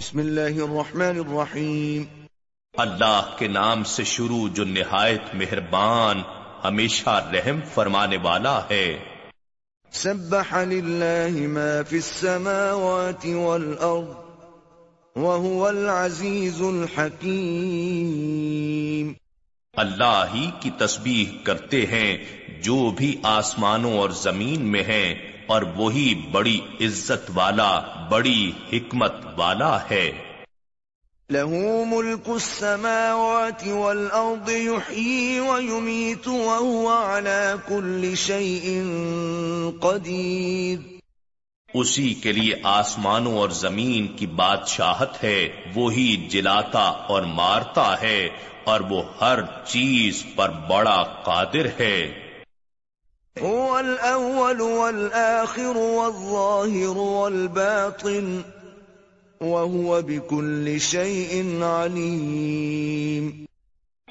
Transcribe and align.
بسم 0.00 0.18
اللہ 0.18 0.40
الرحمن 0.40 1.02
الرحیم۔ 1.02 2.02
اللہ 2.74 3.34
کے 3.38 3.48
نام 3.48 3.84
سے 3.84 4.04
شروع 4.04 4.48
جو 4.54 4.64
نہایت 4.64 5.34
مہربان 5.34 6.22
ہمیشہ 6.64 7.30
رحم 7.32 7.60
فرمانے 7.74 8.16
والا 8.22 8.60
ہے۔ 8.70 8.98
سبح 9.92 10.64
للہ 10.64 11.48
ما 11.48 11.80
فی 11.88 11.96
السماوات 11.96 13.26
والارض 13.26 14.08
وهو 15.16 15.66
العزیز 15.66 16.60
الحکیم۔ 16.60 19.12
اللہ 19.74 20.24
ہی 20.34 20.50
کی 20.60 20.70
تسبیح 20.78 21.44
کرتے 21.44 21.86
ہیں 21.86 22.18
جو 22.62 22.90
بھی 22.90 23.16
آسمانوں 23.22 23.98
اور 23.98 24.10
زمین 24.10 24.62
میں 24.62 24.82
ہیں۔ 24.82 25.39
اور 25.50 25.62
وہی 25.62 26.14
بڑی 26.14 26.60
عزت 26.80 27.30
والا 27.34 27.80
بڑی 28.10 28.52
حکمت 28.72 29.12
والا 29.36 29.78
ہے۔ 29.90 30.12
له 31.30 31.48
ملك 31.86 32.28
السماوات 32.28 33.68
والأرض 33.68 34.50
يحيي 34.50 35.38
ويميت 35.38 36.28
وهو 36.28 36.88
على 36.88 37.54
كل 37.68 38.14
شيء 38.14 38.82
قدير 39.80 40.78
اسی 41.74 42.14
کے 42.14 42.32
لیے 42.32 42.54
آسمانوں 42.62 43.36
اور 43.36 43.48
زمین 43.48 44.06
کی 44.06 44.26
بادشاہت 44.26 45.24
ہے 45.24 45.48
وہی 45.74 46.16
جلاتا 46.16 46.82
اور 46.82 47.22
مارتا 47.22 48.00
ہے 48.02 48.28
اور 48.64 48.80
وہ 48.80 49.02
ہر 49.20 49.38
چیز 49.64 50.26
پر 50.36 50.48
بڑا 50.48 51.02
قادر 51.02 51.66
ہے۔ 51.80 52.29
هو 53.42 53.78
الأول 53.78 54.60
والآخر 54.60 55.76
والظاهر 55.76 56.98
والباطن 56.98 58.40
وهو 59.40 60.00
بكل 60.02 60.78
شيء 60.78 61.62
عليم. 61.62 63.44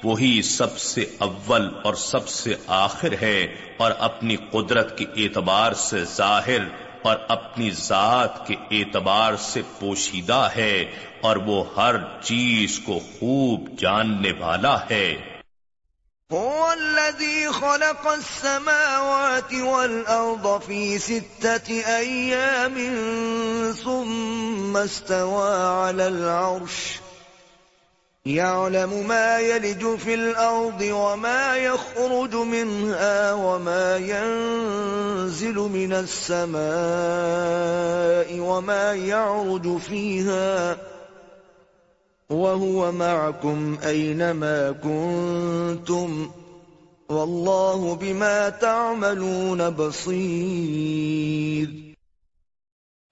وہی 0.04 0.42
سب 0.42 0.78
سے 0.78 1.04
اول 1.18 1.68
اور 1.84 1.94
سب 1.94 2.28
سے 2.28 2.54
آخر 2.66 3.14
ہے 3.22 3.46
اور 3.76 3.90
اپنی 3.98 4.36
قدرت 4.36 4.98
کے 4.98 5.04
اعتبار 5.16 5.72
سے 5.72 6.04
ظاہر 6.04 6.60
اور 7.02 7.16
اپنی 7.28 7.70
ذات 7.70 8.46
کے 8.46 8.54
اعتبار 8.70 9.36
سے 9.36 9.62
پوشیدہ 9.78 10.48
ہے 10.56 10.84
اور 11.20 11.36
وہ 11.36 11.64
ہر 11.76 11.94
چیز 12.22 12.78
کو 12.78 12.98
خوب 12.98 13.68
جاننے 13.78 14.32
والا 14.38 14.78
ہے۔ 14.90 15.29
هو 16.32 16.72
الذي 16.72 17.48
خلق 17.48 18.08
السماوات 18.08 19.54
والأرض 19.54 20.60
في 20.60 20.98
ستة 20.98 21.96
أيام 21.98 22.74
ثم 23.84 24.76
استوى 24.76 25.56
على 25.56 26.08
العرش. 26.08 27.00
يعلم 28.26 29.08
ما 29.08 29.38
يلج 29.38 29.96
في 29.98 30.14
الأرض 30.14 30.80
وما 30.80 31.56
يخرج 31.56 32.34
منها 32.34 33.32
وما 33.32 33.96
ينزل 33.96 35.54
من 35.54 35.92
السماء 35.92 36.60
وما 38.40 38.94
يعرج 38.94 39.78
فيها. 39.78 40.76
وهو 42.30 42.92
معكم 42.92 43.78
أينما 43.84 44.72
كنتم 44.72 46.30
والله 47.08 47.94
بما 47.94 48.48
تعملون 48.48 49.70
بصير 49.70 51.68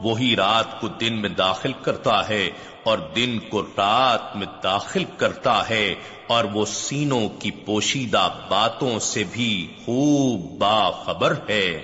وہی 0.00 0.36
رات 0.36 0.80
کو 0.80 0.88
دن 0.88 1.20
میں 1.20 1.28
داخل 1.28 1.72
کرتا 1.72 2.28
ہے 2.28 2.50
اور 2.84 2.98
دن 2.98 3.38
کو 3.50 3.62
رات 3.62 4.36
میں 4.36 4.46
داخل 4.62 5.04
کرتا 5.16 5.68
ہے 5.68 5.94
اور 6.28 6.44
وہ 6.44 6.66
سینوں 6.66 7.28
کی 7.28 7.50
پوشیدہ 7.50 8.28
باتوں 8.50 8.98
سے 8.98 9.24
بھی 9.32 9.76
خوب 9.84 10.58
باخبر 10.58 11.34
ہے۔ 11.48 11.82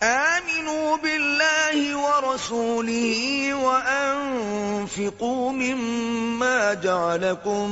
آمنوا 0.00 0.96
بالله 1.02 1.92
ورسوله 1.92 3.64
وأنفقوا 3.64 5.52
مما 5.52 6.72
جعلكم 6.82 7.66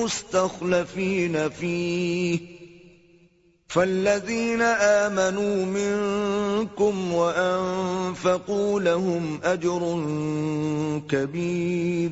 مستخلفين 0.00 1.36
فيه۔ 1.58 2.53
فالذين 3.74 4.62
آمنوا 4.62 5.64
منكم 5.64 7.12
وأنفقوا 7.12 8.80
لهم 8.80 9.38
أجر 9.44 9.86
كبير 11.08 12.10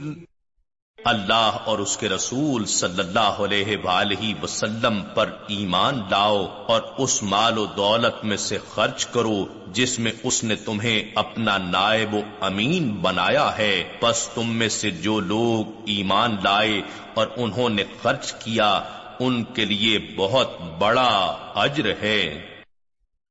اللہ 0.98 1.58
اور 1.64 1.78
اس 1.78 1.96
کے 1.96 2.08
رسول 2.08 2.64
صلی 2.64 2.98
اللہ 2.98 3.38
علیہ 3.38 3.76
وآلہ 3.84 4.42
وسلم 4.42 5.00
پر 5.14 5.30
ایمان 5.46 6.00
لاؤ 6.10 6.44
اور 6.68 6.80
اس 6.98 7.22
مال 7.22 7.58
و 7.58 7.66
دولت 7.66 8.24
میں 8.24 8.36
سے 8.36 8.58
خرچ 8.74 9.06
کرو 9.06 9.44
جس 9.72 9.98
میں 9.98 10.12
اس 10.22 10.44
نے 10.44 10.56
تمہیں 10.56 11.02
اپنا 11.14 11.58
نائب 11.58 12.14
و 12.14 12.20
امین 12.40 12.90
بنایا 12.90 13.58
ہے۔ 13.58 13.98
بس 14.02 14.28
تم 14.34 14.56
میں 14.56 14.68
سے 14.68 14.90
جو 14.90 15.20
لوگ 15.20 15.82
ایمان 15.86 16.36
لائے 16.44 16.80
اور 17.14 17.26
انہوں 17.36 17.68
نے 17.68 17.84
خرچ 18.02 18.32
کیا 18.32 18.80
ان 19.26 19.44
کے 19.44 19.64
لیے 19.64 19.98
بہت 20.16 20.50
بڑا 20.78 21.36
اجر 21.54 21.92
ہے۔ 22.02 22.52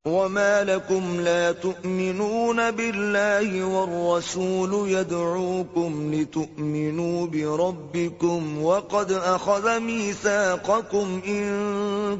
وما 0.05 0.61
لكم 0.61 1.19
لا 1.19 1.51
تؤمنون 1.51 2.59
بالله 2.75 3.67
والرسول 3.67 4.89
يدعوكم 4.91 6.13
لتؤمنوا 6.13 7.27
بربكم 7.27 8.63
وقد 8.63 9.11
أخذ 9.25 9.79
ميثاقكم 9.79 11.19
إن 11.25 11.49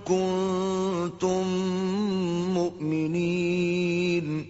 كنتم 0.03 1.43
مؤمنين۔ 2.53 4.41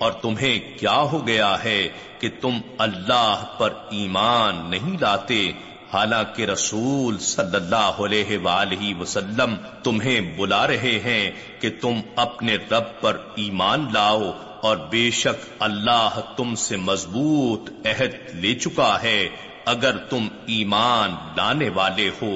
اور 0.00 0.12
تمہیں 0.12 0.78
کیا 0.78 1.00
ہو 1.00 1.26
گیا 1.26 1.64
ہے 1.64 1.88
کہ 2.18 2.28
تم 2.40 2.58
اللہ 2.78 3.54
پر 3.58 3.70
ایمان 3.90 4.70
نہیں 4.70 4.96
لاتے 5.00 5.52
حالانکہ 5.92 6.42
رسول 6.42 7.18
صلی 7.18 7.56
اللہ 7.56 8.00
علیہ 8.04 8.38
وآلہ 8.38 8.98
وسلم 9.00 9.54
تمہیں 9.84 10.20
بلا 10.20 10.66
رہے 10.66 10.98
ہیں 11.04 11.30
کہ 11.60 11.70
تم 11.80 12.00
اپنے 12.16 12.56
رب 12.70 13.00
پر 13.00 13.18
ایمان 13.34 13.86
لاؤ 13.92 14.32
اور 14.62 14.76
بے 14.76 15.10
شک 15.10 15.46
اللہ 15.58 16.20
تم 16.36 16.54
سے 16.54 16.76
مضبوط 16.76 17.70
عہد 17.86 18.34
لے 18.34 18.54
چکا 18.54 19.02
ہے 19.02 19.28
اگر 19.66 19.96
تم 19.96 20.28
ایمان 20.46 21.10
لانے 21.36 21.68
والے 21.68 22.10
ہو۔ 22.22 22.34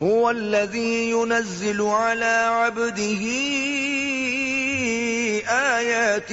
الذي 0.00 1.10
ينزل 1.10 1.80
على 1.80 2.34
عبده 2.50 3.24
بآيات 5.38 6.32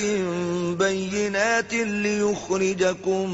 بينات 0.79 1.73
ليخرجكم 1.73 3.29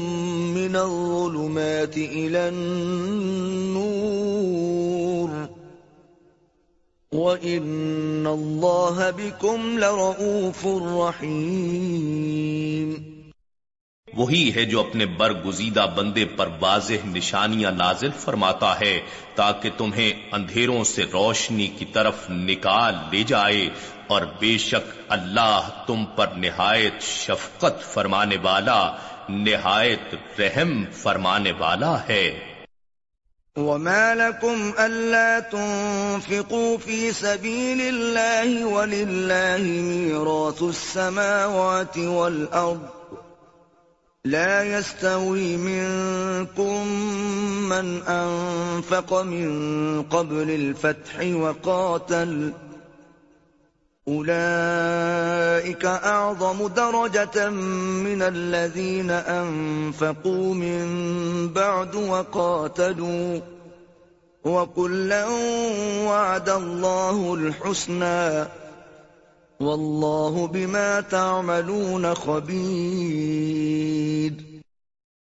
من 0.54 0.76
الظلمات 0.76 1.96
إلى 1.96 2.48
النور 2.48 3.92
وإن 7.12 8.26
الله 8.26 9.10
بكم 9.10 9.78
لرؤوف 9.78 10.66
رحيم 10.96 11.92
وہی 14.08 14.50
ہے 14.54 14.64
جو 14.64 14.80
اپنے 14.80 15.04
برگزیدہ 15.18 15.84
بندے 15.94 16.24
پر 16.36 16.48
واضح 16.60 17.06
نشانیاں 17.06 17.70
نازل 17.72 18.10
فرماتا 18.20 18.72
ہے 18.80 18.98
تاکہ 19.34 19.70
تمہیں 19.76 20.12
اندھیروں 20.32 20.82
سے 20.84 21.04
روشنی 21.12 21.66
کی 21.78 21.84
طرف 21.92 22.28
نکال 22.30 22.94
لے 23.10 23.22
جائے 23.22 23.68
اور 24.12 24.22
بے 24.38 24.58
شک 24.58 25.00
اللہ 25.08 25.68
تم 25.86 26.04
پر 26.16 26.26
نہایت 26.36 27.02
شفقت 27.02 27.82
فرمانے 27.94 28.36
والا، 28.42 28.80
نہایت 29.28 30.14
رحم 30.40 30.84
فرمانے 30.92 31.52
والا 31.58 31.96
ہے۔ 32.08 32.26
وما 33.56 34.14
لكم 34.14 34.70
ألا 34.78 35.38
تنفقوا 35.50 36.76
في 36.84 37.12
سبيل 37.12 37.80
الله 37.80 38.64
ولله 38.64 39.64
ميراث 39.82 40.62
السماوات 40.62 41.98
والأرض 41.98 42.86
لا 44.24 44.62
يستوي 44.62 45.56
منكم 45.56 46.86
من 47.68 48.00
أنفق 48.08 49.12
من 49.22 49.48
قبل 50.02 50.50
الفتح 50.50 51.20
وقاتل 51.34 52.50
أولئك 54.06 55.84
أعظم 55.84 56.66
درجة 56.68 57.50
من 57.50 58.22
الذين 58.22 59.10
أنفقوا 59.10 60.54
من 60.54 61.48
بعد 61.48 61.94
وقاتلوا 61.94 63.40
وكلا 64.44 65.26
وعد 66.04 66.48
الله 66.48 67.34
الحسنى 67.34 68.44
واللہ 69.60 70.46
بما 70.52 71.00
تعملون 71.10 72.06
خبیر 72.14 73.52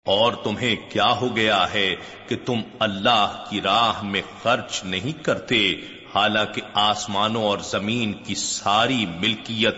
اور 0.06 0.34
تمہیں 0.44 0.76
کیا 0.90 1.08
ہو 1.22 1.28
گیا 1.36 1.62
ہے 1.74 1.96
کہ 2.28 2.36
تم 2.46 2.62
اللہ 2.80 3.34
کی 3.50 3.62
راہ 3.62 4.04
میں 4.04 4.22
خرچ 4.44 4.84
نہیں 4.86 5.24
کرتے 5.24 5.60
حالانکہ 6.14 6.62
آسمانوں 6.74 7.44
اور 7.44 7.58
زمین 7.58 8.14
کی 8.14 8.36
ساری 8.36 9.06
ملکیت 9.06 9.76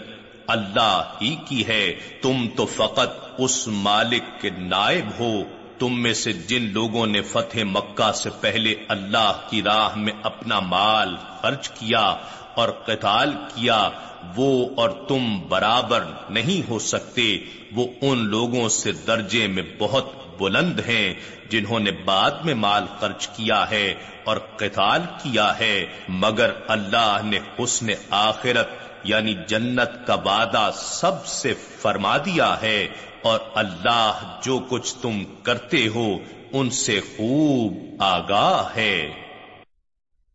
اللہ 0.48 1.14
ہی 1.22 1.36
کی 1.48 1.68
ہے، 1.68 1.94
تم 2.22 2.48
تو 2.56 2.66
فقط 2.66 3.28
اس 3.38 3.68
مالک 3.68 4.42
کے 4.42 4.50
نائب 4.50 5.20
ہو۔ 5.20 5.44
تم 5.80 6.02
میں 6.02 6.14
سے 6.14 6.34
جن 6.34 6.62
لوگوں 6.62 7.08
نے 7.08 7.22
فتح 7.22 7.60
مکہ 7.64 8.12
سے 8.12 8.30
پہلے 8.42 8.76
اللہ 8.88 9.32
کی 9.50 9.62
راہ 9.62 9.98
میں 9.98 10.14
اپنا 10.24 10.60
مال 10.60 11.16
خرچ 11.42 11.70
کیا 11.70 12.16
اور 12.56 12.70
قتال 12.70 13.34
کیا، 13.56 13.90
وہ 14.36 14.70
اور 14.76 14.90
تم 14.90 15.40
برابر 15.50 16.04
نہیں 16.30 16.70
ہو 16.70 16.80
سکتے۔ 16.80 17.38
وہ 17.76 17.88
ان 18.02 18.18
لوگوں 18.18 18.70
سے 18.70 18.92
درجے 18.92 19.48
میں 19.48 19.64
بہت 19.80 20.21
بلند 20.42 20.80
ہیں 20.80 21.14
جنہوں 21.50 21.80
نے 21.80 21.92
بعد 22.06 22.32
میں 22.46 22.54
مال 22.56 22.86
خرچ 23.00 23.28
کیا 23.28 23.70
ہے 23.70 23.94
اور 24.24 24.38
قتال 24.58 25.02
کیا 25.24 25.48
ہے، 25.60 25.76
مگر 26.10 26.52
اللہ 26.68 27.18
نے 27.24 27.40
حسن 27.60 27.88
آخرت 28.10 28.70
یعنی 29.04 29.34
جنت 29.48 30.08
کا 30.08 30.16
وعدہ 30.26 30.70
سب 30.76 31.26
سے 31.26 31.54
فرما 31.82 32.18
دیا 32.18 32.56
ہے 32.62 32.88
اور 33.24 33.40
اللہ 33.56 34.40
جو 34.44 34.60
کچھ 34.70 34.94
تم 35.02 35.24
کرتے 35.44 35.88
ہو، 35.88 36.08
ان 36.52 36.70
سے 36.70 37.00
خوب 37.18 37.74
آگاہ 38.00 38.76
ہے۔ 38.76 38.98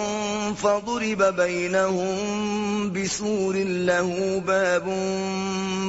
فضرب 0.55 1.37
بينهم 1.37 2.93
بسور 2.93 3.57
له 3.57 4.43
باب 4.47 4.85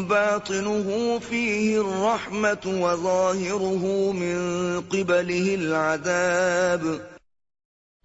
باطنه 0.07 1.19
فيه 1.29 1.81
الرحمة 1.81 2.59
وظاهره 2.65 4.11
من 4.11 4.35
قبله 4.81 5.55
العذاب. 5.55 6.99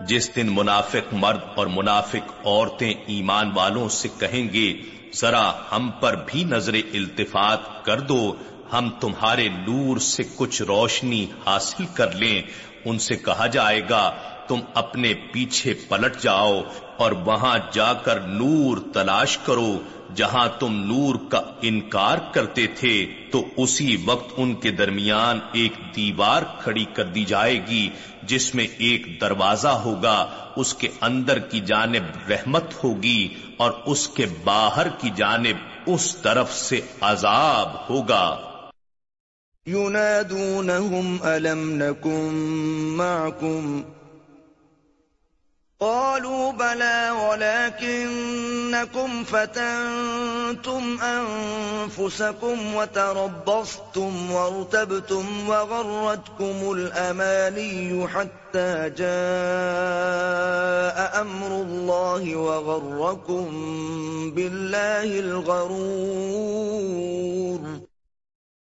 جس 0.06 0.30
دن 0.36 0.50
منافق 0.50 1.06
مرد 1.12 1.40
اور 1.56 1.66
منافق 1.66 2.32
عورتیں 2.44 2.94
ایمان 3.06 3.50
والوں 3.54 3.88
سے 3.88 4.08
کہیں 4.18 4.52
گے، 4.52 4.82
ذرا 5.16 5.52
ہم 5.72 5.90
پر 6.00 6.14
بھی 6.26 6.44
نظر 6.44 6.74
التفات 6.74 7.84
کر 7.84 8.00
دو 8.00 8.34
ہم 8.72 8.90
تمہارے 9.00 9.48
نور 9.48 9.96
سے 9.96 10.22
کچھ 10.36 10.62
روشنی 10.62 11.26
حاصل 11.46 11.86
کر 11.94 12.12
لیں۔ 12.12 12.42
ان 12.84 12.98
سے 12.98 13.16
کہا 13.16 13.46
جائے 13.46 13.82
گا، 13.90 14.14
تم 14.48 14.60
اپنے 14.74 15.14
پیچھے 15.14 15.74
پلٹ 15.74 16.20
جاؤ 16.20 16.60
اور 16.96 17.12
وہاں 17.12 17.58
جا 17.72 17.92
کر 17.92 18.20
نور 18.20 18.78
تلاش 18.94 19.38
کرو۔ 19.38 19.78
جہاں 20.14 20.48
تم 20.58 20.84
نور 20.84 21.14
کا 21.30 21.42
انکار 21.62 22.18
کرتے 22.32 22.66
تھے، 22.66 23.06
تو 23.32 23.44
اسی 23.56 23.96
وقت 24.04 24.34
ان 24.36 24.54
کے 24.54 24.70
درمیان 24.70 25.38
ایک 25.52 25.72
دیوار 25.96 26.42
کھڑی 26.58 26.84
کر 26.84 27.04
دی 27.04 27.24
جائے 27.24 27.66
گی، 27.66 27.88
جس 28.22 28.54
میں 28.54 28.66
ایک 28.78 29.20
دروازہ 29.20 29.68
ہوگا۔ 29.68 30.26
اس 30.56 30.74
کے 30.74 30.88
اندر 31.00 31.38
کی 31.38 31.60
جانب 31.60 32.30
رحمت 32.30 32.84
ہوگی 32.84 33.34
اور 33.56 33.70
اس 33.86 34.08
کے 34.08 34.26
باہر 34.44 34.88
کی 34.88 35.10
جانب 35.16 35.56
اس 35.86 36.16
طرف 36.16 36.54
سے 36.54 36.80
عذاب 37.00 37.90
ہوگا۔ 37.90 38.57
ينادونهم 39.68 41.20
ألم 41.24 41.82
نكن 41.82 42.32
معكم 42.96 43.84
قالوا 45.80 46.52
بلى 46.52 47.10
ولكنكم 47.30 49.24
فتنتم 49.24 50.98
أنفسكم 51.02 52.74
وتربصتم 52.74 54.30
وارتبتم 54.30 55.48
وغرتكم 55.48 56.72
الأماني 56.72 58.08
حتى 58.08 58.90
جاء 58.98 59.08
أمر 61.20 61.62
الله 61.62 62.36
وغركم 62.36 63.50
بالله 64.34 65.20
الغرور 65.20 66.58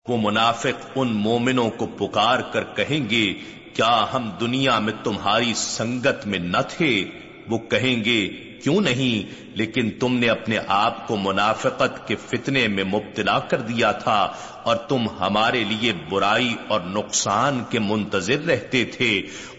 وہ 0.07 0.17
منافق 0.17 0.87
ان 0.95 1.13
مومنوں 1.15 1.69
کو 1.71 1.87
پکار 1.89 2.41
کر 2.53 2.65
کہیں 2.77 3.09
گے، 3.11 3.27
کیا 3.73 3.95
ہم 4.13 4.29
دنیا 4.41 4.79
میں 4.79 4.93
تمہاری 5.05 5.53
سنگت 5.57 6.27
میں 6.27 6.39
نہ 6.39 6.63
تھے؟ 6.69 6.89
وہ 7.51 7.59
کہیں 7.71 8.03
گے، 8.05 8.19
کیوں 8.63 8.81
نہیں؟ 8.81 9.31
لیکن 9.57 9.91
تم 10.01 10.17
نے 10.17 10.29
اپنے 10.29 10.59
آپ 10.69 11.07
کو 11.09 11.17
منافقت 11.17 12.07
کے 12.09 12.17
فتنے 12.21 12.67
میں 12.69 12.85
مبتلا 12.85 13.39
کر 13.49 13.61
دیا 13.61 13.93
تھا 14.03 14.19
اور 14.63 14.77
تم 14.89 15.07
ہمارے 15.21 15.63
لیے 15.65 15.93
برائی 16.11 16.55
اور 16.69 16.81
نقصان 16.89 17.63
کے 17.71 17.79
منتظر 17.79 18.45
رہتے 18.47 18.85
تھے 18.93 19.11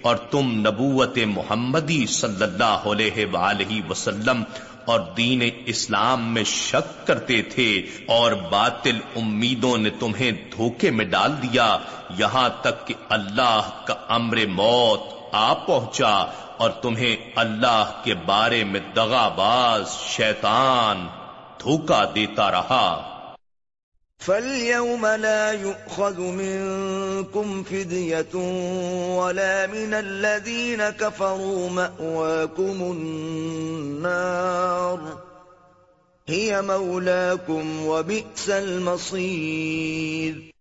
اور 0.01 0.15
تم 0.31 0.51
نبوت 0.59 1.17
محمدی 1.27 2.05
صلی 2.11 2.43
اللہ 2.43 2.87
علیہ 2.87 3.25
وآلہ 3.33 3.81
وسلم 3.89 4.43
اور 4.85 4.99
دین 4.99 5.49
اسلام 5.65 6.33
میں 6.33 6.43
شک 6.43 7.07
کرتے 7.07 7.41
تھے 7.41 7.81
اور 8.07 8.31
باطل 8.31 8.99
امیدوں 9.15 9.77
نے 9.77 9.89
تمہیں 9.89 10.31
دھوکے 10.31 10.91
میں 10.91 11.05
ڈال 11.05 11.31
دیا۔ 11.43 11.77
یہاں 12.17 12.49
تک 12.61 12.87
کہ 12.87 12.93
اللہ 13.09 13.69
کا 13.85 13.95
امر 14.09 14.37
موت 14.45 14.99
آ 15.31 15.53
پہنچا 15.53 16.25
اور 16.57 16.69
تمہیں 16.69 17.15
اللہ 17.35 18.01
کے 18.03 18.13
بارے 18.13 18.63
میں 18.63 18.79
دغا 18.95 19.27
باز 19.27 19.91
شیطان 19.91 21.07
دھوکا 21.59 22.03
دیتا 22.15 22.51
رہا۔ 22.51 23.09
فَالْيَوْمَ 24.25 25.05
لَا 25.05 25.51
يُؤْخَذُ 25.51 26.19
مِنكُمْ 26.19 27.63
فِدْيَةٌ 27.63 28.35
وَلَا 29.15 29.67
مِنَ 29.67 29.93
الَّذِينَ 29.93 30.89
كَفَرُوا 30.89 31.69
مَأْوَاكُمُ 31.69 32.91
النَّارُ 32.91 34.99
هِيَ 36.29 36.61
مَوْلَاكُمْ 36.61 37.85
وَبِئْسَ 37.85 38.49
الْمَصِيرُ 38.49 40.51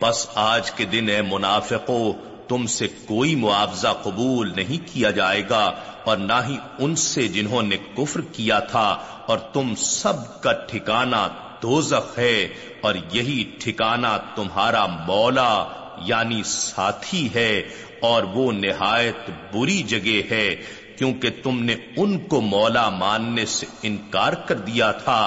پس 0.00 0.28
آج 0.34 0.70
کے 0.70 0.84
دن 0.84 1.08
اے 1.08 1.22
منافقو، 1.22 2.12
تم 2.48 2.66
سے 2.66 2.86
کوئی 3.06 3.34
معاوضہ 3.34 3.94
قبول 4.02 4.52
نہیں 4.56 4.94
کیا 4.94 5.10
جائے 5.10 5.42
گا، 5.50 5.72
اور 6.04 6.16
نہ 6.16 6.40
ہی 6.48 6.56
ان 6.78 6.96
سے 6.96 7.28
جنہوں 7.28 7.62
نے 7.62 7.76
کفر 7.96 8.20
کیا 8.32 8.58
تھا، 8.58 8.98
اور 9.26 9.38
تم 9.38 9.74
سب 9.74 10.40
کا 10.40 10.52
ٹھکانہ 10.52 11.28
دوزخ 11.62 12.18
ہے 12.18 12.48
اور 12.80 12.94
یہی 13.12 13.44
ٹھکانہ 13.60 14.16
تمہارا 14.34 14.86
مولا 14.86 15.64
یعنی 16.04 16.42
ساتھی 16.42 17.28
ہے 17.34 17.62
اور 18.00 18.22
وہ 18.22 18.52
نہایت 18.52 19.30
بری 19.52 19.82
جگہ 19.82 20.20
ہے 20.30 20.56
کیونکہ 20.96 21.30
تم 21.42 21.62
نے 21.62 21.74
ان 21.96 22.18
کو 22.18 22.40
مولا 22.40 22.88
ماننے 22.88 23.44
سے 23.46 23.66
انکار 23.82 24.32
کر 24.32 24.54
دیا 24.54 24.90
تھا 24.92 25.20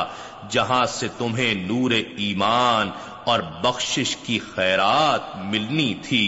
جہاں 0.50 0.86
سے 0.86 1.08
تمہیں 1.18 1.54
نور 1.54 1.92
ایمان 2.18 2.90
اور 3.24 3.40
بخشش 3.62 4.16
کی 4.16 4.40
خیرات 4.56 5.38
ملنی 5.38 5.94
تھی۔ 6.02 6.28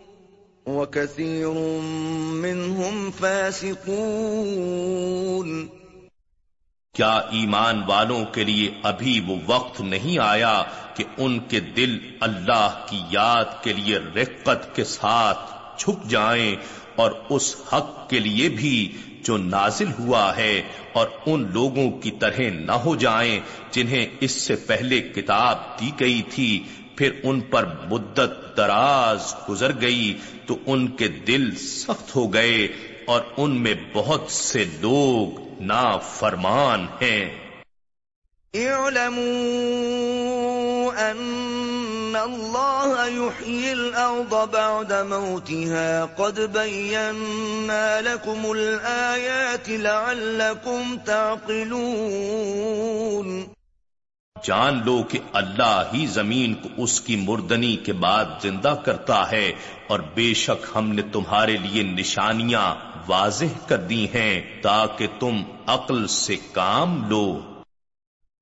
وَكَثِيرٌ 0.65 1.53
مِّنْهُمْ 2.35 3.11
فَاسِقُونَ 3.11 3.91
کیا 6.95 7.13
ایمان 7.31 7.81
والوں 7.87 8.25
کے 8.33 8.43
لیے 8.43 8.67
ابھی 8.83 9.13
وہ 9.27 9.35
وقت 9.47 9.79
نہیں 9.83 10.17
آیا 10.19 10.55
کہ 10.95 11.03
ان 11.17 11.39
کے 11.49 11.59
دل 11.75 11.97
اللہ 12.19 12.69
کی 12.89 12.99
یاد 13.09 13.49
کے 13.63 13.73
لیے 13.73 13.97
رقت 14.15 14.61
کے 14.75 14.83
ساتھ 14.85 15.41
چھپ 15.77 15.99
جائیں 16.09 16.55
اور 16.95 17.11
اس 17.29 17.47
حق 17.73 17.89
کے 18.09 18.19
لیے 18.19 18.47
بھی 18.51 18.75
جو 19.23 19.37
نازل 19.37 19.91
ہوا 19.99 20.25
ہے 20.37 20.55
اور 20.93 21.07
ان 21.25 21.39
لوگوں 21.53 21.89
کی 22.01 22.11
طرح 22.19 22.39
نہ 22.51 22.75
ہو 22.85 22.93
جائیں 22.97 23.39
جنہیں 23.71 24.05
اس 24.19 24.33
سے 24.41 24.55
پہلے 24.67 24.97
کتاب 25.15 25.55
دی 25.79 25.91
گئی 25.99 26.21
تھی 26.29 26.51
پھر 26.95 27.11
ان 27.23 27.41
پر 27.41 27.65
مدت 27.89 28.57
دراز 28.57 29.35
گزر 29.49 29.71
گئی 29.81 30.17
تو 30.45 30.57
ان 30.65 30.87
کے 30.87 31.07
دل 31.07 31.55
سخت 31.55 32.15
ہو 32.15 32.33
گئے 32.33 32.67
اور 33.05 33.21
ان 33.37 33.63
میں 33.63 33.73
بہت 33.93 34.23
سے 34.29 34.65
لوگ 34.81 35.39
نا 35.59 35.97
فرمان 35.97 36.85
ہیں۔ 37.01 37.41
اعلموا 38.53 41.09
ان 41.09 42.15
اللہ 42.21 43.07
يحيي 43.15 43.71
الارض 43.71 44.33
بعد 44.51 44.91
موتها 45.09 46.05
قد 46.15 46.39
بينا 46.53 47.99
لكم 47.99 48.51
الآيات 48.51 49.69
لعلكم 49.69 50.95
تعقلون۔ 51.05 53.43
جان 54.43 54.81
لو 54.85 55.03
کہ 55.03 55.19
اللہ 55.33 55.83
ہی 55.93 56.05
زمین 56.05 56.53
کو 56.53 56.69
اس 56.77 57.01
کی 57.01 57.15
مردنی 57.15 57.75
کے 57.75 57.93
بعد 57.93 58.25
زندہ 58.41 58.75
کرتا 58.85 59.31
ہے 59.31 59.51
اور 59.87 59.99
بے 60.13 60.33
شک 60.33 60.65
ہم 60.75 60.91
نے 60.91 61.01
تمہارے 61.11 61.57
لیے 61.57 61.83
نشانیاں 61.83 62.75
واضح 63.07 63.67
کر 63.67 63.83
دی 63.83 64.07
ہیں 64.13 64.61
تاکہ 64.61 65.07
تم 65.19 65.41
عقل 65.67 66.07
سے 66.07 66.35
کام 66.51 67.09
لو۔ 67.09 67.39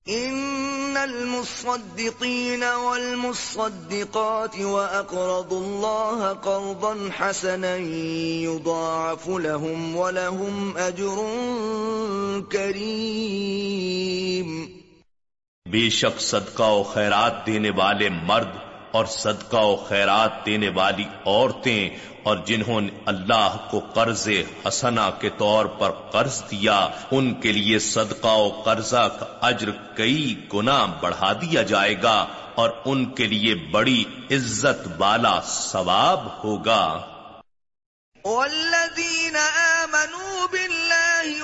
ان 0.06 0.98
المصدقین 0.98 2.64
والمصدقات 2.84 4.60
واقرضوا 4.60 5.60
الله 5.60 6.34
قرضا 6.34 7.10
حسنا 7.20 7.76
يضاعف 7.76 9.30
لهم 9.30 9.96
ولهم 9.96 10.78
اجر 10.78 11.18
کریم 12.52 14.79
بے 15.72 15.90
شک 15.90 16.22
صدقہ 16.22 16.64
و 16.64 16.84
خیرات 16.84 17.46
دینے 17.46 17.70
والے 17.70 18.10
مرد 18.10 18.50
اور 18.92 19.06
صدقہ 19.06 19.58
و 19.58 19.76
خیرات 19.76 20.46
دینے 20.46 20.70
والی 20.70 21.04
عورتیں 21.26 21.90
اور 22.24 22.38
جنہوں 22.46 22.82
نے 22.82 22.90
اللہ 23.06 23.68
کو 23.72 23.80
قرض 23.80 24.30
حسنا 24.66 25.10
کے 25.10 25.30
طور 25.38 25.66
پر 25.66 25.92
قرض 25.92 26.44
دیا، 26.52 26.88
ان 27.12 27.34
کے 27.34 27.52
لیے 27.52 27.80
صدقہ 27.80 28.28
و 28.28 28.62
قرضہ 28.66 29.10
کا 29.20 29.26
اجر 29.42 29.70
کئی 29.96 30.48
گنا 30.54 30.86
بڑھا 30.86 31.34
دیا 31.34 31.62
جائے 31.62 31.96
گا 32.04 32.26
اور 32.56 32.70
ان 32.86 33.06
کے 33.06 33.28
لیے 33.28 33.56
بڑی 33.72 34.04
عزت 34.32 34.88
والا 34.98 35.42
ثواب 35.42 36.44
ہوگا۔ 36.44 37.02
والذین 38.26 39.36
آمنوا 39.36 40.48
باللہ 40.52 41.44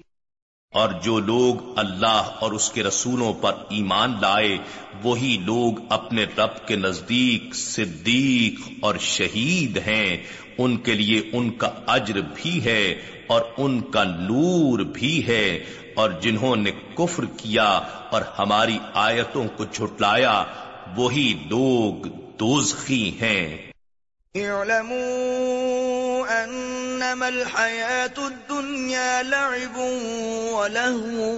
اور 0.71 0.89
جو 1.03 1.19
لوگ 1.19 1.79
اللہ 1.79 2.29
اور 2.39 2.51
اس 2.51 2.71
کے 2.71 2.83
رسولوں 2.83 3.33
پر 3.33 3.53
ایمان 3.69 4.13
لائے، 4.21 4.57
وہی 5.03 5.37
لوگ 5.45 5.73
اپنے 5.89 6.23
رب 6.23 6.67
کے 6.67 6.75
نزدیک 6.75 7.55
صدیق 7.55 8.69
اور 8.81 8.95
شہید 8.99 9.77
ہیں۔ 9.77 10.17
ان 10.57 10.77
کے 10.77 10.93
لیے 10.93 11.21
ان 11.33 11.49
کا 11.49 11.69
اجر 11.87 12.19
بھی 12.35 12.63
ہے 12.63 13.01
اور 13.27 13.41
ان 13.57 13.81
کا 13.81 14.03
نور 14.03 14.79
بھی 14.79 15.27
ہے۔ 15.27 15.63
اور 15.95 16.09
جنہوں 16.09 16.55
نے 16.55 16.71
کفر 16.71 17.25
کیا 17.25 17.69
اور 18.11 18.21
ہماری 18.39 18.77
آیتوں 18.93 19.45
کو 19.57 19.65
جھٹلایا، 19.65 20.43
وہی 20.97 21.33
لوگ 21.49 22.07
دوزخی 22.39 23.11
ہیں۔ 23.21 23.70
اعلموا 24.37 26.25
انما 26.43 27.27
الحياة 27.27 28.13
الدنيا 28.17 29.23
لعب 29.23 29.77
ولهو 30.53 31.35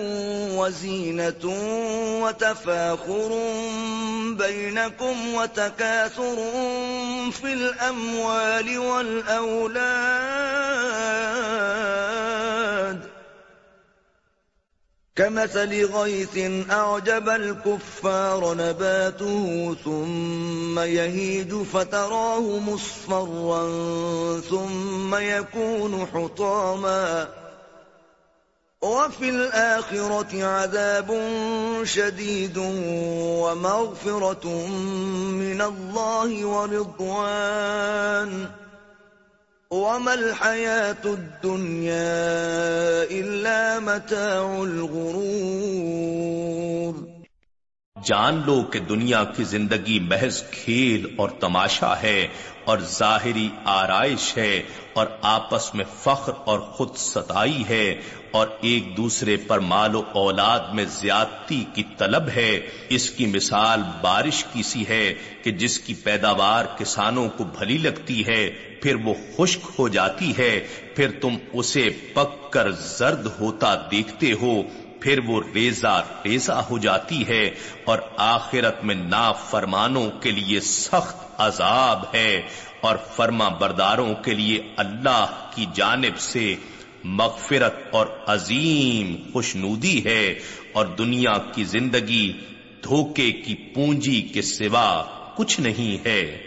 وزينة 0.61 1.45
وتفاخر 2.23 3.41
بينكم 4.37 5.33
وتكاثر 5.33 6.35
في 7.31 7.53
الأموال 7.53 8.77
والأولاد 8.77 9.93
كمثل 15.15 15.85
غيث 15.85 16.37
أعجب 16.71 17.29
الكفار 17.29 18.53
نباته 18.53 19.75
ثم 19.85 20.79
يهيج 20.79 21.53
فتراه 21.53 22.59
مصفرا 22.59 23.69
ثم 24.39 25.15
يكون 25.15 26.07
حطاما 26.13 27.27
وفي 28.81 29.29
الآخرة 29.29 30.45
عذاب 30.45 31.21
شديد 31.83 32.57
ومغفرة 33.43 34.47
من 35.31 35.61
الله 35.61 36.45
ورضوان 36.45 38.47
وما 39.73 40.13
الحياة 40.13 41.03
الدنيا 41.05 41.93
إلا 43.03 43.79
متاع 43.79 44.63
الغرور 44.63 45.93
جان 48.03 48.41
لو 48.45 48.63
کہ 48.63 48.79
دنیا 48.79 49.23
کی 49.23 49.43
زندگی 49.43 49.99
محض 49.99 50.43
کھیل 50.51 51.05
اور 51.15 51.29
تماشا 51.29 52.01
ہے 52.01 52.27
اور 52.63 52.77
ظاہری 52.79 53.49
آرائش 53.65 54.37
ہے 54.37 54.61
اور 54.93 55.07
آپس 55.21 55.75
میں 55.75 55.85
فخر 55.99 56.31
اور 56.45 56.59
خود 56.59 56.95
ستائی 56.95 57.63
ہے 57.69 58.01
اور 58.31 58.47
ایک 58.61 58.97
دوسرے 58.97 59.37
پر 59.37 59.59
مال 59.59 59.95
و 59.95 60.03
اولاد 60.13 60.59
میں 60.73 60.85
زیادتی 60.85 61.65
کی 61.73 61.83
طلب 61.97 62.27
ہے۔ 62.35 62.59
اس 62.89 63.09
کی 63.09 63.25
مثال 63.25 63.81
بارش 64.01 64.45
کی 64.53 64.63
سی 64.63 64.83
ہے 64.89 65.13
کہ 65.43 65.51
جس 65.51 65.79
کی 65.79 65.93
پیداوار 65.93 66.65
کسانوں 66.77 67.29
کو 67.29 67.43
بھلی 67.43 67.77
لگتی 67.77 68.27
ہے، 68.27 68.49
پھر 68.81 68.95
وہ 68.95 69.13
خشک 69.37 69.59
ہو 69.79 69.87
جاتی 69.87 70.33
ہے، 70.37 70.67
پھر 70.95 71.11
تم 71.21 71.35
اسے 71.53 71.89
پک 72.13 72.51
کر 72.51 72.71
زرد 72.71 73.27
ہوتا 73.39 73.75
دیکھتے 73.91 74.33
ہو۔ 74.33 74.61
پھر 75.03 75.19
وہ 75.19 75.41
ریزا 75.53 75.99
ریزا 75.99 76.59
ہو 76.69 76.77
جاتی 76.77 77.27
ہے 77.27 77.51
اور 77.83 77.99
آخرت 78.17 78.83
میں 78.83 78.95
نا 78.95 79.31
فرمانوں 79.31 80.11
کے 80.11 80.31
لیے 80.31 80.59
سخت 80.59 81.15
عذاب 81.37 82.03
ہے 82.13 82.41
اور 82.81 82.97
فرما 83.15 83.49
برداروں 83.49 84.15
کے 84.15 84.33
لیے 84.33 84.59
اللہ 84.77 85.49
کی 85.55 85.65
جانب 85.73 86.19
سے 86.19 86.55
مغفرت 87.03 87.73
اور 87.91 88.07
عظیم 88.25 89.15
خوشنودی 89.33 90.05
ہے 90.05 90.39
اور 90.73 90.85
دنیا 90.85 91.37
کی 91.37 91.63
زندگی 91.63 92.31
دھوکے 92.83 93.31
کی 93.31 93.55
پونجی 93.55 94.21
کے 94.21 94.41
سوا 94.41 95.03
کچھ 95.35 95.59
نہیں 95.61 96.05
ہے۔ 96.05 96.42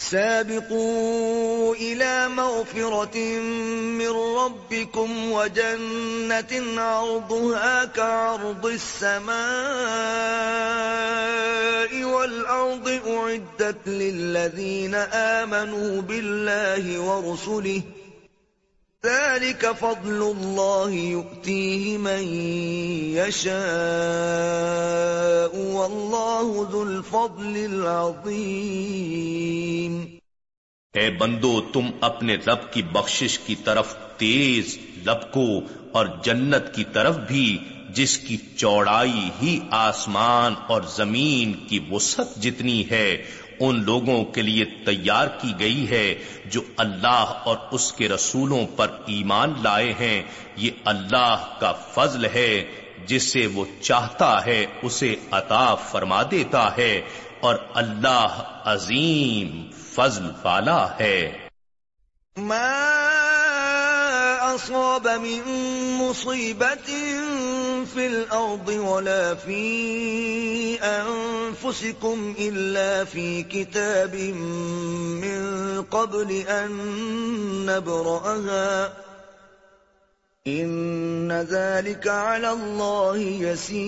سابقوا 0.00 1.74
إلى 1.74 2.28
مغفرة 2.28 3.18
من 3.98 4.08
ربكم 4.10 5.32
وجنة 5.32 6.80
عرضها 6.80 7.84
كعرض 7.84 8.66
السماء 8.66 9.34
والأرض 12.04 12.88
أعدت 13.06 13.88
للذين 13.88 14.94
آمنوا 15.12 16.02
بالله 16.02 16.98
ورسله 17.00 17.82
ذلك 19.06 19.72
فضل 19.72 20.08
الله 20.08 20.90
يؤتيه 20.90 21.98
من 21.98 22.22
يشاء 23.16 23.56
والله 25.56 26.68
ذو 26.72 26.82
الفضل 26.82 27.56
العظيم 27.56 30.18
اے 30.94 31.10
بندو، 31.10 31.60
تم 31.60 31.90
اپنے 32.00 32.36
رب 32.46 32.72
کی 32.72 32.82
بخشش 32.82 33.38
کی 33.38 33.54
طرف 33.64 33.96
تیز 34.16 34.78
لبکو 35.06 35.60
اور 35.92 36.06
جنت 36.24 36.74
کی 36.74 36.84
طرف 36.92 37.16
بھی، 37.16 37.58
جس 37.90 38.18
کی 38.18 38.36
چوڑائی 38.56 39.30
ہی 39.42 39.60
آسمان 39.70 40.54
اور 40.66 40.82
زمین 40.82 41.52
کی 41.52 41.78
وسعت 41.90 42.42
جتنی 42.42 42.90
ہے 42.90 43.24
ان 43.60 43.84
لوگوں 43.84 44.24
کے 44.24 44.42
لیے 44.42 44.64
تیار 44.64 45.26
کی 45.26 45.52
گئی 45.58 45.90
ہے 45.90 46.14
جو 46.44 46.60
اللہ 46.76 47.40
اور 47.44 47.56
اس 47.70 47.92
کے 47.92 48.08
رسولوں 48.08 48.66
پر 48.76 48.88
ایمان 49.06 49.54
لائے 49.62 49.94
ہیں۔ 50.00 50.22
یہ 50.56 50.70
اللہ 50.84 51.56
کا 51.60 51.72
فضل 51.72 52.24
ہے، 52.24 52.64
جسے 53.06 53.46
وہ 53.46 53.64
چاہتا 53.80 54.46
ہے، 54.46 54.66
اسے 54.82 55.16
عطا 55.30 55.74
فرما 55.74 56.22
دیتا 56.30 56.76
ہے۔ 56.76 57.00
اور 57.40 57.54
اللہ 57.74 58.60
عظیم 58.64 59.70
فضل 59.94 60.30
والا 60.44 60.98
ہے۔ 61.00 61.48
ما 62.36 62.94
أصاب 64.54 65.08
من 65.20 65.42
مصيبة 65.98 66.92
في 67.94 68.06
الأرض 68.06 68.68
ولا 68.68 69.34
في 69.34 70.80
أنفسكم 70.82 72.34
إلا 72.38 73.04
في 73.04 73.42
كتاب 73.42 74.14
من 75.24 75.82
قبل 75.82 76.32
أن 76.32 76.70
نبرأها. 77.66 78.92
إن 80.46 81.32
ذلك 81.32 82.08
على 82.08 82.52
الله 82.52 83.16
يسير. 83.18 83.78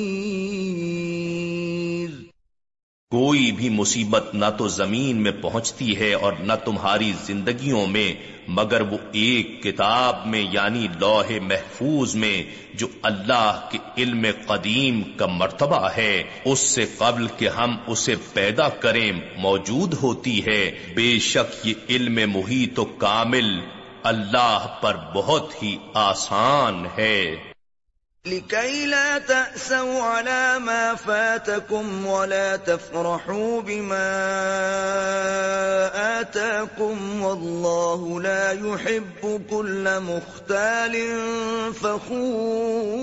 کوئی 3.11 3.53
بھی 3.53 3.69
مصیبت 3.69 4.35
نہ 4.35 4.45
تو 4.59 4.69
زمین 4.69 5.17
میں 5.17 5.31
پہنچتی 5.31 6.01
ہے 6.01 6.15
اور 6.15 6.33
نہ 6.33 6.53
تمہاری 6.65 7.13
زندگیوں 7.25 7.87
میں، 7.87 8.15
مگر 8.49 8.81
وہ 8.81 8.99
ایک 9.13 9.63
کتاب 9.63 10.27
میں 10.27 10.47
یعنی 10.53 10.87
لوح 11.01 11.33
محفوظ 11.43 12.15
میں، 12.15 12.43
جو 12.75 12.87
اللہ 13.03 13.69
کے 13.71 13.79
علم 13.99 14.27
قدیم 14.47 15.03
کا 15.03 15.27
مرتبہ 15.27 15.89
ہے۔ 15.97 16.23
اس 16.45 16.59
سے 16.59 16.85
قبل 16.99 17.27
کہ 17.39 17.49
ہم 17.49 17.77
اسے 17.87 18.15
پیدا 18.33 18.69
کریں، 18.69 19.13
موجود 19.39 19.95
ہوتی 20.03 20.47
ہے۔ 20.47 20.71
بے 20.95 21.19
شک 21.19 21.67
یہ 21.67 21.75
علم 21.89 22.19
محیط 22.33 22.79
و 22.79 22.85
کامل 22.85 23.61
اللہ 24.03 24.79
پر 24.81 24.97
بہت 25.15 25.63
ہی 25.63 25.77
آسان 25.95 26.87
ہے۔ 26.99 27.50
لكي 28.27 28.87
لا 28.87 29.19
تأسوا 29.19 30.03
على 30.03 30.59
ما 30.59 30.95
فاتكم 30.95 32.07
ولا 32.07 32.57
تفرحوا 32.57 33.61
بما 33.61 34.11
آتاكم 36.21 37.23
والله 37.23 38.21
لا 38.21 38.53
يحب 38.53 39.41
كل 39.51 40.01
مختال 40.01 40.97
فخور. 41.81 43.01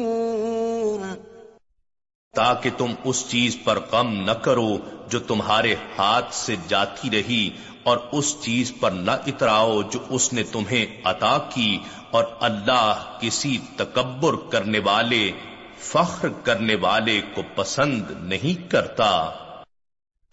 تاکہ 2.36 2.70
تم 2.78 2.94
اس 3.04 3.26
چیز 3.30 3.58
پر 3.64 3.80
غم 3.92 4.10
نہ 4.26 4.32
کرو 4.32 4.78
جو 5.08 5.20
تمہارے 5.20 5.76
ہاتھ 5.98 6.34
سے 6.34 6.56
جاتی 6.68 7.10
رہی 7.12 7.50
اور 7.88 7.98
اس 8.12 8.36
چیز 8.42 8.74
پر 8.80 8.92
نہ 8.92 9.12
اتراؤ 9.12 9.82
جو 9.82 10.00
اس 10.10 10.34
نے 10.34 10.44
تمہیں 10.44 10.86
عطا 11.04 11.38
کی 11.54 11.80
اور 12.12 12.24
اللہ 12.40 13.18
کسی 13.22 13.58
تکبر 13.76 14.34
کرنے 14.50 14.80
والے، 14.80 15.32
فخر 15.80 16.28
کرنے 16.44 16.76
والے 16.76 17.22
کو 17.36 17.42
پسند 17.56 18.02
نہیں 18.20 18.72
کرتا۔ 18.72 19.30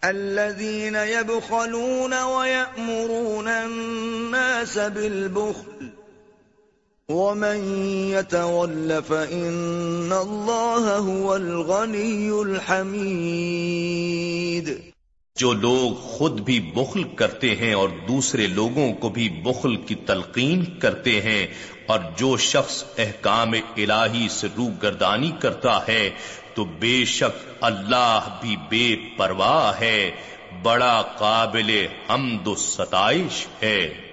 الذين 0.01 0.95
يبخلون 0.95 2.13
ويأمرون 2.13 3.47
الناس 3.47 4.77
بالبخل، 4.93 5.87
ومن 7.09 8.09
يتول 8.09 8.91
فإن 9.07 10.11
الله 10.11 11.09
هو 11.09 11.33
الغني 11.33 12.49
الحميد۔ 12.49 14.94
جو 15.39 15.53
لوگ 15.53 16.01
خود 16.01 16.41
بھی 16.41 16.59
بخل 16.59 17.03
کرتے 17.03 17.55
ہیں 17.55 17.73
اور 17.73 17.89
دوسرے 18.07 18.47
لوگوں 18.47 18.93
کو 18.93 19.09
بھی 19.09 19.29
بخل 19.29 19.75
کی 19.75 19.95
تلقین 19.95 20.65
کرتے 20.65 21.21
ہیں 21.21 21.47
اور 21.85 21.99
جو 22.17 22.37
شخص 22.37 22.83
احکام 22.97 23.51
الہی 23.51 24.27
سے 24.29 24.47
رو 24.57 24.67
گردانی 24.83 25.31
کرتا 25.39 25.87
ہے، 25.87 26.09
تو 26.53 26.63
بے 26.63 27.05
شک 27.05 27.49
اللہ 27.61 28.37
بھی 28.41 28.55
بے 28.69 28.95
پرواہ 29.17 29.79
ہے، 29.79 30.11
بڑا 30.61 31.01
قابل 31.01 31.87
حمد 32.09 32.47
و 32.47 32.55
ستائش 32.55 33.45
ہے۔ 33.61 34.04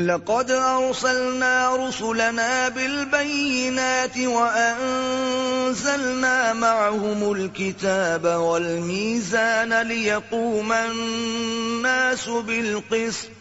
لقد 0.00 0.50
أرسلنا 0.50 1.76
رسلنا 1.76 2.68
بالبينات 2.68 4.18
وأنزلنا 4.18 5.72
معهم 6.52 7.32
الكتاب 7.32 8.24
والميزان 8.24 9.82
ليقوم 9.82 10.72
الناس 10.72 12.28
بالقسط 12.28 13.37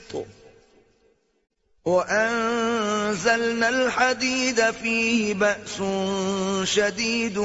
وأنزلنا 1.87 3.69
الحديد 3.69 4.71
فيه 4.71 5.33
بأس 5.33 5.81
شديد 6.63 7.37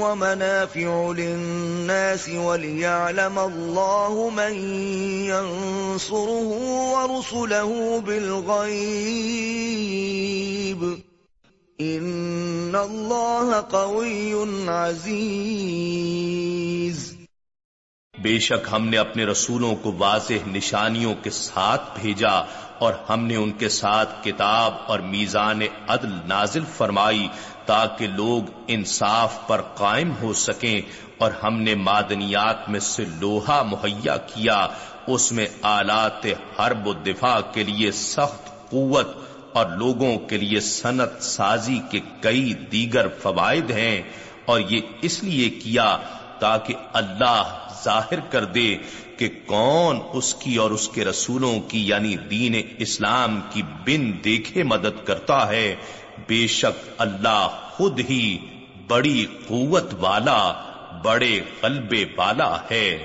ومنافع 0.00 1.12
للناس 1.16 2.28
وليعلم 2.28 3.38
الله 3.38 4.30
من 4.30 4.54
ينصره 5.28 6.48
ورسله 6.92 8.00
بالغيب. 8.00 8.70
إن 11.80 12.76
الله 12.76 13.60
قوي 13.60 14.34
عزيز. 14.70 15.60
بے 18.22 18.38
شک 18.38 18.68
ہم 18.72 18.88
نے 18.88 18.98
اپنے 18.98 19.24
رسولوں 19.24 19.74
کو 19.76 19.92
واضح 19.98 20.48
نشانیوں 20.48 21.14
کے 21.22 21.30
ساتھ 21.30 22.00
بھیجا 22.00 22.32
اور 22.78 22.92
ہم 23.08 23.26
نے 23.26 23.36
ان 23.36 23.50
کے 23.50 23.68
ساتھ 23.68 24.24
کتاب 24.24 24.74
اور 24.86 24.98
میزان 24.98 25.60
عدل 25.88 26.18
نازل 26.26 26.64
فرمائی 26.76 27.28
تاکہ 27.66 28.06
لوگ 28.06 28.50
انصاف 28.66 29.46
پر 29.46 29.62
قائم 29.62 30.12
ہو 30.22 30.32
سکیں 30.32 30.80
اور 31.18 31.30
ہم 31.42 31.62
نے 31.62 31.74
معدنیات 31.74 32.68
میں 32.68 32.80
سے 32.80 33.04
لوہا 33.20 33.62
مہیا 33.62 34.16
کیا، 34.16 34.66
اس 35.06 35.32
میں 35.32 35.46
آلات 35.62 36.26
حرب 36.58 36.86
و 36.86 36.92
دفاع 36.92 37.40
کے 37.40 37.64
لیے 37.64 37.92
سخت 37.92 38.70
قوت 38.70 39.08
اور 39.52 39.66
لوگوں 39.66 40.18
کے 40.18 40.36
لیے 40.36 40.60
صنعت 40.60 41.22
سازی 41.22 41.80
کے 41.90 42.00
کئی 42.20 42.54
دیگر 42.54 43.08
فوائد 43.08 43.70
ہیں 43.70 44.02
اور 44.44 44.60
یہ 44.60 44.80
اس 45.02 45.22
لیے 45.22 45.50
کیا 45.50 45.98
تاکہ 46.40 46.74
اللہ 46.92 47.68
ظاہر 47.84 48.20
کر 48.20 48.44
دے 48.44 48.76
کہ 49.16 49.28
کون 49.46 50.00
اس 50.12 50.34
کی 50.34 50.56
اور 50.56 50.70
اس 50.70 50.88
کے 50.88 51.04
رسولوں 51.04 51.60
کی 51.60 51.88
یعنی 51.88 52.16
دین 52.16 52.54
اسلام 52.78 53.40
کی 53.50 53.62
بن 53.62 54.10
دیکھے 54.24 54.62
مدد 54.62 55.06
کرتا 55.06 55.48
ہے، 55.48 55.74
بے 56.28 56.46
شک 56.46 56.88
اللہ 56.98 57.48
خود 57.70 58.00
ہی 58.10 58.38
بڑی 58.88 59.26
قوت 59.46 59.94
والا، 60.00 60.52
بڑے 61.04 61.40
قلبے 61.60 62.04
والا 62.16 62.56
ہے۔ 62.70 63.04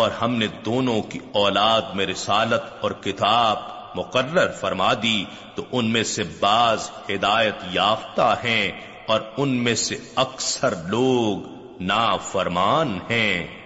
اور 0.00 0.10
ہم 0.10 0.34
نے 0.34 0.46
دونوں 0.46 1.02
کی 1.02 1.18
اولاد 1.32 1.82
میں 1.94 2.06
رسالت 2.06 2.62
اور 2.80 2.90
کتاب 2.90 3.58
مقرر 3.94 4.52
فرما 4.52 4.94
دی، 5.02 5.24
تو 5.54 5.64
ان 5.72 5.90
میں 5.90 6.04
سے 6.04 6.22
بعض 6.40 6.90
ہدایت 7.10 7.56
یافتہ 7.70 8.34
ہیں 8.44 8.72
اور 9.06 9.20
ان 9.36 9.48
میں 9.48 9.74
سے 9.74 9.96
اکثر 10.16 10.74
لوگ 10.88 11.38
نافرمان 11.82 12.98
ہیں۔ 13.10 13.60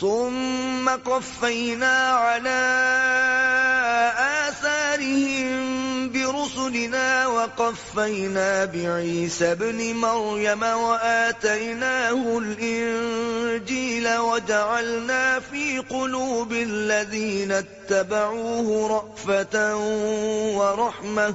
ثم 0.00 0.90
قفينا 1.04 1.94
على 2.20 2.60
آثارهم 4.46 5.52
برسلنا 6.12 7.26
وقفينا 7.26 8.64
بعيسى 8.72 9.54
بن 9.58 9.78
مريم 9.96 10.62
وآتيناه 10.62 12.22
الإنجيل 14.06 14.18
وجعلنا 14.18 15.40
في 15.40 15.78
قلوب 15.78 16.52
الذين 16.52 17.52
اتبعوه 17.52 18.88
رأفة 18.88 19.76
ورحمة 20.56 21.34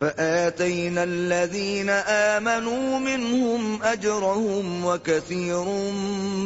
فآتينا 0.00 1.04
الذين 1.04 1.90
آمنوا 1.90 2.98
منهم 2.98 3.82
أجرهم 3.82 4.84
وكثير 4.84 5.64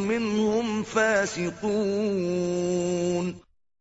منهم 0.09 0.83
فاسقون 0.83 1.53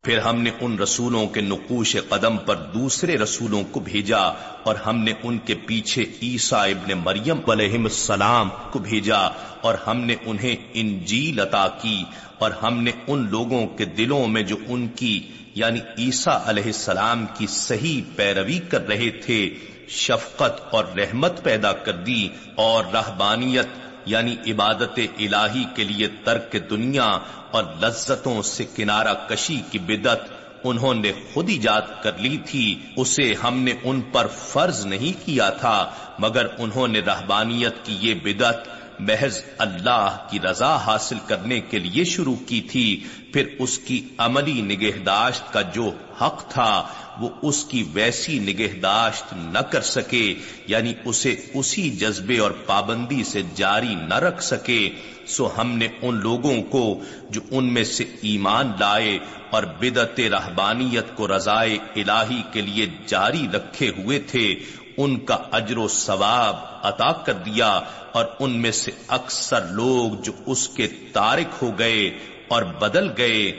پھر 0.03 0.17
ہم 0.17 0.41
نے 0.41 0.51
ان 0.61 0.79
رسولوں 0.79 1.27
کے 1.27 1.41
نقوش 1.41 1.97
قدم 2.09 2.37
پر 2.37 2.55
دوسرے 2.55 3.17
رسولوں 3.17 3.63
کو 3.71 3.79
بھیجا 3.79 4.19
اور 4.63 4.75
ہم 4.75 4.97
نے 4.97 5.13
ان 5.23 5.37
کے 5.37 5.55
پیچھے 5.55 6.05
عیسیٰ 6.21 6.59
ابن 6.59 6.97
مریم 6.97 7.49
علیہ 7.51 7.73
السلام 7.73 8.49
کو 8.71 8.79
بھیجا 8.79 9.19
اور 9.61 9.75
ہم 9.87 9.99
نے 9.99 10.15
انہیں 10.25 10.55
انجیل 10.73 11.39
عطا 11.39 11.67
کی 11.81 12.03
اور 12.39 12.51
ہم 12.51 12.81
نے 12.83 12.91
ان 13.07 13.27
لوگوں 13.29 13.67
کے 13.67 13.85
دلوں 13.85 14.27
میں 14.27 14.43
جو 14.43 14.55
ان 14.67 14.87
کی 14.87 15.27
یعنی 15.55 15.79
عیسیٰ 15.97 16.39
علیہ 16.45 16.65
السلام 16.65 17.25
کی 17.37 17.47
صحیح 17.47 18.01
پیروی 18.15 18.59
کر 18.59 18.87
رہے 18.87 19.09
تھے، 19.09 19.49
شفقت 19.87 20.73
اور 20.73 20.85
رحمت 20.97 21.43
پیدا 21.43 21.73
کر 21.73 21.91
دی 21.91 22.29
اور 22.55 22.83
رہبانیت 22.93 23.67
یعنی 24.05 24.35
عبادت 24.47 24.99
الہی 25.17 25.63
کے 25.75 25.83
لیے 25.83 26.07
ترک 26.23 26.55
دنیا 26.69 27.17
اور 27.51 27.63
لذتوں 27.81 28.41
سے 28.41 28.65
کنارہ 28.75 29.13
کشی 29.29 29.61
کی 29.71 29.79
بدت 29.79 30.29
انہوں 30.63 30.93
نے 30.93 31.11
خود 31.33 31.49
ایجاد 31.49 31.81
کر 32.03 32.17
لی 32.17 32.37
تھی، 32.45 32.75
اسے 32.95 33.33
ہم 33.43 33.59
نے 33.59 33.73
ان 33.83 34.01
پر 34.01 34.27
فرض 34.27 34.85
نہیں 34.85 35.25
کیا 35.25 35.49
تھا، 35.49 35.91
مگر 36.19 36.47
انہوں 36.57 36.87
نے 36.87 36.99
رہبانیت 36.99 37.85
کی 37.85 37.97
یہ 38.01 38.13
بدت 38.23 38.67
محض 38.99 39.41
اللہ 39.57 40.17
کی 40.29 40.39
رضا 40.39 40.75
حاصل 40.75 41.17
کرنے 41.27 41.59
کے 41.59 41.79
لیے 41.79 42.03
شروع 42.03 42.35
کی 42.45 42.61
تھی، 42.61 43.03
پھر 43.33 43.47
اس 43.59 43.77
کی 43.79 44.01
عملی 44.17 44.61
نگہداشت 44.61 45.53
کا 45.53 45.61
جو 45.61 45.91
حق 46.21 46.49
تھا 46.49 46.83
وہ 47.19 47.29
اس 47.41 47.63
کی 47.63 47.83
ویسی 47.93 48.39
نگہداشت 48.39 49.33
نہ 49.33 49.59
کر 49.59 49.81
سکے 49.81 50.33
یعنی 50.67 50.93
اسے 51.05 51.35
اسی 51.53 51.89
جذبے 51.89 52.37
اور 52.39 52.51
پابندی 52.51 53.23
سے 53.23 53.41
جاری 53.55 53.95
نہ 53.95 54.13
رکھ 54.13 54.43
سکے، 54.43 54.89
سو 55.27 55.49
ہم 55.57 55.77
نے 55.77 55.87
ان 56.01 56.15
لوگوں 56.15 56.61
کو 56.61 56.99
جو 57.29 57.41
ان 57.51 57.73
میں 57.73 57.83
سے 57.83 58.03
ایمان 58.21 58.71
لائے 58.79 59.19
اور 59.49 59.63
بدت 59.63 60.19
رہبانیت 60.19 61.15
کو 61.15 61.27
رضائے 61.27 61.77
الہی 61.95 62.41
کے 62.51 62.61
لیے 62.61 62.85
جاری 63.05 63.47
رکھے 63.53 63.89
ہوئے 63.89 64.19
تھے، 64.19 64.55
ان 64.97 65.19
کا 65.19 65.37
اجر 65.51 65.77
و 65.77 65.87
ثواب 65.87 66.55
عطا 66.83 67.11
کر 67.11 67.33
دیا 67.33 67.79
اور 68.11 68.25
ان 68.39 68.51
میں 68.51 68.71
سے 68.71 68.91
اکثر 69.07 69.65
لوگ 69.65 70.21
جو 70.21 70.31
اس 70.45 70.69
کے 70.69 70.87
تارک 70.87 71.63
ہو 71.63 71.79
گئے 71.79 72.09
اور 72.47 72.63
بدل 72.63 73.09
گئے، 73.17 73.51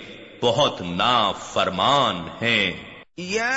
بہت 0.42 0.82
نا 0.82 1.32
فرمان 1.32 2.16
ہیں۔ 2.42 2.91
یا 3.16 3.52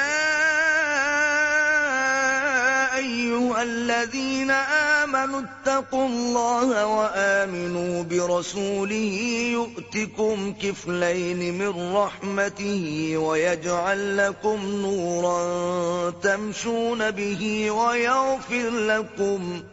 الذین 3.62 4.52
آمنوا 4.52 4.96
آمنوا 5.16 5.42
اتقوا 5.42 6.08
الله 6.08 6.86
وآمنوا 6.86 8.04
برسوله 8.04 9.20
يؤتكم 9.52 10.54
كفلين 10.54 11.54
من 11.54 11.96
رحمته 11.96 13.14
ويجعل 13.18 14.18
لكم 14.18 14.60
نورا 14.66 16.10
تمشون 16.10 17.12
به 17.12 17.72
ويغفر 17.72 18.70
لكم 18.70 19.64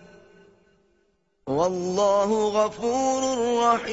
والله 1.47 2.49
غفور 2.49 3.23
رحيم 3.65 3.93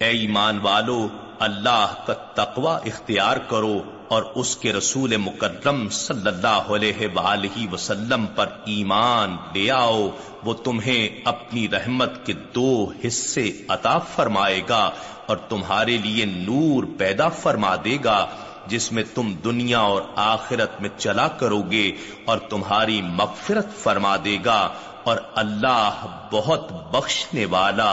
اے 0.00 0.06
ایمان 0.06 0.58
والو 0.58 1.08
اللہ 1.42 1.94
کا 2.06 2.12
تقوی 2.34 2.90
اختیار 2.90 3.36
کرو 3.48 3.78
اور 4.08 4.22
اس 4.34 4.56
کے 4.56 4.72
رسول 4.72 5.16
مکرم 5.16 5.88
صلی 5.88 6.28
اللہ 6.28 6.70
علیہ 6.74 7.06
وآلہ 7.14 7.72
وسلم 7.72 8.26
پر 8.34 8.48
ایمان 8.64 9.36
لے 9.54 9.70
آؤ، 9.70 10.08
وہ 10.44 10.54
تمہیں 10.54 11.08
اپنی 11.24 11.68
رحمت 11.68 12.24
کے 12.26 12.32
دو 12.54 12.72
حصے 13.04 13.50
عطا 13.68 13.98
فرمائے 14.14 14.60
گا 14.68 14.90
اور 15.26 15.36
تمہارے 15.48 15.96
لیے 15.96 16.24
نور 16.24 16.84
پیدا 16.98 17.28
فرما 17.42 17.74
دے 17.84 17.96
گا، 18.04 18.26
جس 18.66 18.90
میں 18.92 19.02
تم 19.14 19.32
دنیا 19.44 19.78
اور 19.78 20.02
آخرت 20.16 20.80
میں 20.80 20.90
چلا 20.98 21.28
کرو 21.38 21.60
گے 21.70 21.90
اور 22.24 22.38
تمہاری 22.50 23.00
مغفرت 23.02 23.74
فرما 23.82 24.16
دے 24.24 24.36
گا 24.44 24.60
اور 25.04 25.16
اللہ 25.34 26.06
بہت 26.32 26.72
بخشنے 26.92 27.44
والا، 27.50 27.92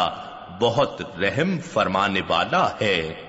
بہت 0.59 1.01
رحم 1.21 1.57
فرمانے 1.73 2.21
والا 2.27 2.67
ہے۔ 2.81 3.28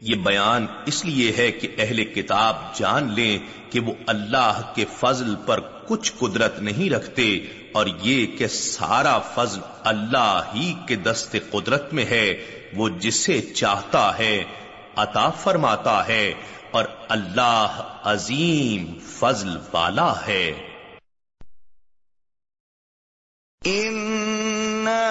یہ 0.00 0.14
بیان 0.14 0.66
اس 0.86 1.04
لیے 1.04 1.32
ہے 1.38 1.52
کہ 1.52 1.68
اہل 1.78 2.04
کتاب 2.04 2.56
جان 2.78 3.12
لیں 3.12 3.38
کہ 3.70 3.80
وہ 3.80 3.92
اللہ 4.06 4.72
کے 4.74 4.84
فضل 4.96 5.34
پر 5.46 5.60
کچھ 5.60 6.12
قدرت 6.18 6.58
نہیں 6.58 6.90
رکھتے 6.90 7.38
اور 7.72 7.86
یہ 7.86 8.26
کہ 8.26 8.46
سارا 8.46 9.18
فضل 9.18 9.60
اللہ 9.84 10.42
ہی 10.54 10.74
کے 10.88 10.96
دست 10.96 11.36
قدرت 11.50 11.92
میں 11.92 12.04
ہے، 12.04 12.26
وہ 12.74 12.88
جسے 12.88 13.40
چاہتا 13.40 14.18
ہے، 14.18 14.44
عطا 14.96 15.30
فرماتا 15.30 16.06
ہے 16.06 16.34
اور 16.70 16.84
اللہ 17.08 17.98
عظیم 18.02 18.98
فضل 19.02 19.56
والا 19.72 20.26
ہے۔ 20.26 20.52